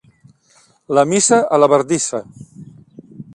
[0.99, 2.23] La missa a la bardissa.